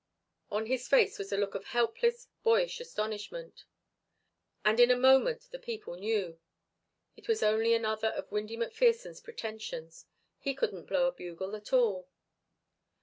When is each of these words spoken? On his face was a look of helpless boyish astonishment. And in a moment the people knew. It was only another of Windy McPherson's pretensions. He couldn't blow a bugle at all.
On 0.49 0.65
his 0.65 0.87
face 0.87 1.19
was 1.19 1.31
a 1.31 1.37
look 1.37 1.53
of 1.53 1.63
helpless 1.65 2.27
boyish 2.41 2.79
astonishment. 2.79 3.65
And 4.65 4.79
in 4.79 4.89
a 4.89 4.95
moment 4.95 5.47
the 5.51 5.59
people 5.59 5.93
knew. 5.95 6.39
It 7.15 7.27
was 7.27 7.43
only 7.43 7.75
another 7.75 8.07
of 8.07 8.31
Windy 8.31 8.57
McPherson's 8.57 9.21
pretensions. 9.21 10.07
He 10.39 10.55
couldn't 10.55 10.87
blow 10.87 11.05
a 11.07 11.11
bugle 11.11 11.55
at 11.55 11.71
all. 11.71 12.09